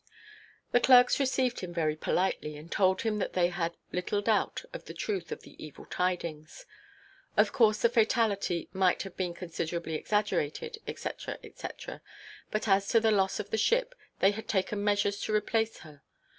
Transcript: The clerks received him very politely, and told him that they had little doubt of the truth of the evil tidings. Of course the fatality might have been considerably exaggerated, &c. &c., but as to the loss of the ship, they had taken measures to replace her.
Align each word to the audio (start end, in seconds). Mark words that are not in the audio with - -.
The 0.71 0.79
clerks 0.79 1.19
received 1.19 1.59
him 1.59 1.75
very 1.75 1.95
politely, 1.95 2.57
and 2.57 2.71
told 2.71 3.03
him 3.03 3.19
that 3.19 3.33
they 3.33 3.49
had 3.49 3.77
little 3.91 4.19
doubt 4.19 4.63
of 4.73 4.85
the 4.85 4.95
truth 4.95 5.31
of 5.31 5.43
the 5.43 5.55
evil 5.63 5.85
tidings. 5.85 6.65
Of 7.37 7.53
course 7.53 7.83
the 7.83 7.87
fatality 7.87 8.67
might 8.73 9.03
have 9.03 9.15
been 9.15 9.35
considerably 9.35 9.93
exaggerated, 9.93 10.79
&c. 10.87 11.09
&c., 11.55 11.91
but 12.49 12.67
as 12.67 12.87
to 12.89 12.99
the 12.99 13.11
loss 13.11 13.39
of 13.39 13.51
the 13.51 13.59
ship, 13.59 13.93
they 14.21 14.31
had 14.31 14.47
taken 14.47 14.83
measures 14.83 15.19
to 15.19 15.35
replace 15.35 15.77
her. 15.85 16.01